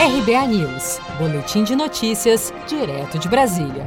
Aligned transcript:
RBA 0.00 0.46
News, 0.46 1.00
Boletim 1.18 1.64
de 1.64 1.74
Notícias, 1.74 2.52
direto 2.68 3.18
de 3.18 3.28
Brasília. 3.28 3.84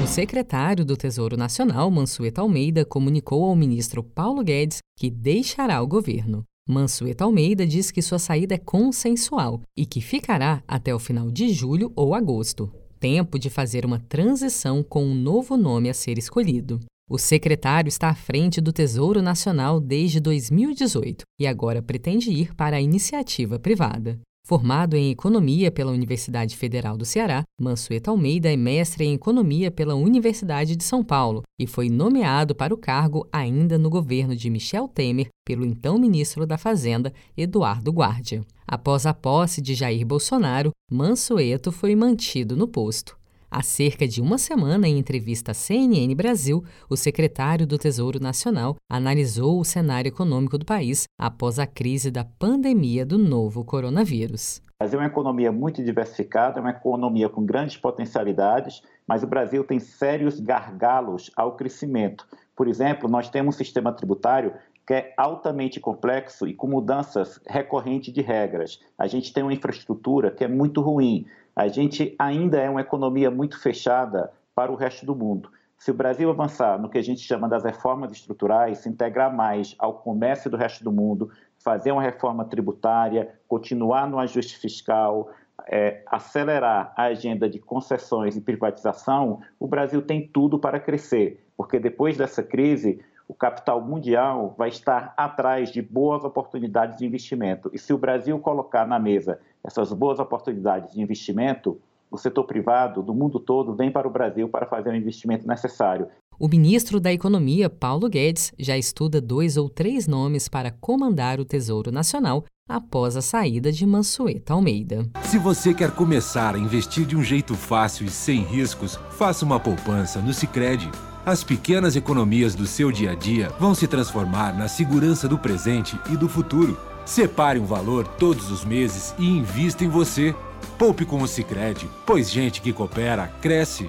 O 0.00 0.06
secretário 0.06 0.84
do 0.84 0.96
Tesouro 0.96 1.36
Nacional, 1.36 1.90
Mansueta 1.90 2.40
Almeida, 2.40 2.84
comunicou 2.84 3.42
ao 3.46 3.56
ministro 3.56 4.04
Paulo 4.04 4.44
Guedes 4.44 4.78
que 4.96 5.10
deixará 5.10 5.82
o 5.82 5.86
governo. 5.88 6.44
Mansueta 6.68 7.24
Almeida 7.24 7.66
diz 7.66 7.90
que 7.90 8.00
sua 8.00 8.20
saída 8.20 8.54
é 8.54 8.58
consensual 8.58 9.60
e 9.76 9.84
que 9.84 10.00
ficará 10.00 10.62
até 10.68 10.94
o 10.94 11.00
final 11.00 11.28
de 11.28 11.52
julho 11.52 11.92
ou 11.96 12.14
agosto 12.14 12.72
tempo 13.00 13.36
de 13.36 13.50
fazer 13.50 13.84
uma 13.84 13.98
transição 13.98 14.80
com 14.80 15.04
um 15.04 15.12
novo 15.12 15.56
nome 15.56 15.90
a 15.90 15.94
ser 15.94 16.18
escolhido. 16.18 16.78
O 17.10 17.18
secretário 17.18 17.88
está 17.88 18.10
à 18.10 18.14
frente 18.14 18.60
do 18.60 18.72
Tesouro 18.72 19.20
Nacional 19.20 19.80
desde 19.80 20.20
2018 20.20 21.24
e 21.40 21.48
agora 21.48 21.82
pretende 21.82 22.30
ir 22.30 22.54
para 22.54 22.76
a 22.76 22.80
iniciativa 22.80 23.58
privada. 23.58 24.20
Formado 24.44 24.96
em 24.96 25.10
Economia 25.10 25.70
pela 25.70 25.92
Universidade 25.92 26.56
Federal 26.56 26.96
do 26.96 27.04
Ceará, 27.04 27.44
Mansueto 27.60 28.10
Almeida 28.10 28.52
é 28.52 28.56
mestre 28.56 29.04
em 29.04 29.14
Economia 29.14 29.70
pela 29.70 29.94
Universidade 29.94 30.74
de 30.74 30.82
São 30.82 31.04
Paulo 31.04 31.42
e 31.56 31.64
foi 31.64 31.88
nomeado 31.88 32.52
para 32.52 32.74
o 32.74 32.76
cargo 32.76 33.24
ainda 33.32 33.78
no 33.78 33.88
governo 33.88 34.34
de 34.34 34.50
Michel 34.50 34.88
Temer 34.88 35.28
pelo 35.46 35.64
então 35.64 35.96
ministro 35.96 36.44
da 36.44 36.58
Fazenda, 36.58 37.12
Eduardo 37.36 37.92
Guardia. 37.92 38.44
Após 38.66 39.06
a 39.06 39.14
posse 39.14 39.60
de 39.60 39.74
Jair 39.74 40.04
Bolsonaro, 40.04 40.72
Mansueto 40.90 41.70
foi 41.70 41.94
mantido 41.94 42.56
no 42.56 42.66
posto. 42.66 43.16
Há 43.54 43.62
cerca 43.62 44.08
de 44.08 44.22
uma 44.22 44.38
semana, 44.38 44.88
em 44.88 44.98
entrevista 44.98 45.50
à 45.50 45.54
CNN 45.54 46.14
Brasil, 46.14 46.64
o 46.88 46.96
secretário 46.96 47.66
do 47.66 47.76
Tesouro 47.76 48.18
Nacional 48.18 48.78
analisou 48.88 49.60
o 49.60 49.64
cenário 49.64 50.08
econômico 50.08 50.56
do 50.56 50.64
país 50.64 51.04
após 51.20 51.58
a 51.58 51.66
crise 51.66 52.10
da 52.10 52.24
pandemia 52.24 53.04
do 53.04 53.18
novo 53.18 53.62
coronavírus. 53.62 54.62
O 54.68 54.78
Brasil 54.80 54.98
é 54.98 55.02
uma 55.02 55.08
economia 55.08 55.52
muito 55.52 55.84
diversificada, 55.84 56.60
é 56.60 56.62
uma 56.62 56.70
economia 56.70 57.28
com 57.28 57.44
grandes 57.44 57.76
potencialidades, 57.76 58.80
mas 59.06 59.22
o 59.22 59.26
Brasil 59.26 59.62
tem 59.64 59.78
sérios 59.78 60.40
gargalos 60.40 61.30
ao 61.36 61.54
crescimento. 61.54 62.26
Por 62.56 62.66
exemplo, 62.66 63.06
nós 63.06 63.28
temos 63.28 63.54
um 63.54 63.58
sistema 63.58 63.92
tributário 63.92 64.54
que 64.86 64.94
é 64.94 65.14
altamente 65.16 65.78
complexo 65.78 66.46
e 66.46 66.54
com 66.54 66.66
mudanças 66.66 67.40
recorrentes 67.46 68.12
de 68.12 68.20
regras. 68.20 68.80
A 68.98 69.06
gente 69.06 69.32
tem 69.32 69.42
uma 69.42 69.52
infraestrutura 69.52 70.30
que 70.30 70.44
é 70.44 70.48
muito 70.48 70.80
ruim 70.80 71.26
a 71.54 71.68
gente 71.68 72.14
ainda 72.18 72.58
é 72.58 72.68
uma 72.68 72.80
economia 72.80 73.30
muito 73.30 73.60
fechada 73.60 74.32
para 74.54 74.72
o 74.72 74.74
resto 74.74 75.04
do 75.04 75.14
mundo. 75.14 75.50
Se 75.78 75.90
o 75.90 75.94
Brasil 75.94 76.30
avançar 76.30 76.80
no 76.80 76.88
que 76.88 76.96
a 76.96 77.02
gente 77.02 77.20
chama 77.20 77.48
das 77.48 77.64
reformas 77.64 78.12
estruturais, 78.12 78.78
se 78.78 78.88
integrar 78.88 79.34
mais 79.34 79.74
ao 79.78 79.94
comércio 79.94 80.50
do 80.50 80.56
resto 80.56 80.82
do 80.82 80.92
mundo, 80.92 81.30
fazer 81.58 81.92
uma 81.92 82.02
reforma 82.02 82.44
tributária, 82.44 83.34
continuar 83.48 84.08
no 84.08 84.18
ajuste 84.18 84.56
fiscal, 84.56 85.30
é, 85.68 86.02
acelerar 86.06 86.92
a 86.96 87.04
agenda 87.04 87.48
de 87.48 87.58
concessões 87.58 88.36
e 88.36 88.40
privatização, 88.40 89.40
o 89.58 89.66
Brasil 89.66 90.00
tem 90.00 90.26
tudo 90.26 90.58
para 90.58 90.80
crescer, 90.80 91.44
porque 91.56 91.78
depois 91.78 92.16
dessa 92.16 92.42
crise, 92.42 93.04
o 93.28 93.34
capital 93.34 93.80
mundial 93.80 94.54
vai 94.56 94.68
estar 94.68 95.14
atrás 95.16 95.70
de 95.70 95.80
boas 95.80 96.24
oportunidades 96.24 96.98
de 96.98 97.06
investimento. 97.06 97.70
E 97.72 97.78
se 97.78 97.92
o 97.92 97.98
Brasil 97.98 98.38
colocar 98.38 98.86
na 98.86 98.98
mesa 98.98 99.40
essas 99.64 99.92
boas 99.92 100.18
oportunidades 100.18 100.92
de 100.92 101.00
investimento, 101.00 101.80
o 102.10 102.18
setor 102.18 102.44
privado 102.44 103.02
do 103.02 103.14
mundo 103.14 103.40
todo 103.40 103.74
vem 103.74 103.90
para 103.90 104.06
o 104.06 104.10
Brasil 104.10 104.48
para 104.48 104.66
fazer 104.66 104.90
o 104.90 104.96
investimento 104.96 105.46
necessário. 105.46 106.08
O 106.42 106.48
ministro 106.48 106.98
da 106.98 107.12
Economia, 107.12 107.70
Paulo 107.70 108.08
Guedes, 108.08 108.52
já 108.58 108.76
estuda 108.76 109.20
dois 109.20 109.56
ou 109.56 109.68
três 109.68 110.08
nomes 110.08 110.48
para 110.48 110.72
comandar 110.72 111.38
o 111.38 111.44
Tesouro 111.44 111.92
Nacional 111.92 112.44
após 112.68 113.16
a 113.16 113.22
saída 113.22 113.70
de 113.70 113.86
Mansueta 113.86 114.52
Almeida. 114.52 115.08
Se 115.22 115.38
você 115.38 115.72
quer 115.72 115.92
começar 115.92 116.56
a 116.56 116.58
investir 116.58 117.06
de 117.06 117.14
um 117.16 117.22
jeito 117.22 117.54
fácil 117.54 118.06
e 118.06 118.10
sem 118.10 118.42
riscos, 118.42 118.98
faça 119.12 119.44
uma 119.44 119.60
poupança 119.60 120.20
no 120.20 120.34
Sicredi. 120.34 120.90
As 121.24 121.44
pequenas 121.44 121.94
economias 121.94 122.56
do 122.56 122.66
seu 122.66 122.90
dia 122.90 123.12
a 123.12 123.14
dia 123.14 123.48
vão 123.60 123.72
se 123.72 123.86
transformar 123.86 124.52
na 124.52 124.66
segurança 124.66 125.28
do 125.28 125.38
presente 125.38 125.96
e 126.10 126.16
do 126.16 126.28
futuro. 126.28 126.76
Separe 127.06 127.60
um 127.60 127.66
valor 127.66 128.04
todos 128.18 128.50
os 128.50 128.64
meses 128.64 129.14
e 129.16 129.28
invista 129.28 129.84
em 129.84 129.88
você. 129.88 130.34
Poupe 130.76 131.04
com 131.04 131.22
o 131.22 131.28
Sicredi, 131.28 131.88
pois 132.04 132.28
gente 132.28 132.60
que 132.60 132.72
coopera 132.72 133.28
cresce. 133.40 133.88